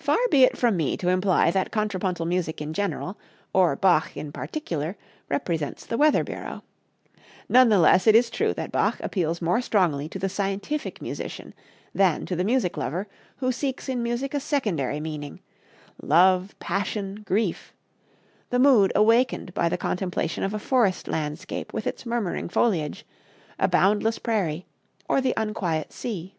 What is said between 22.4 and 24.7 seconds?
foliage, a boundless prairie,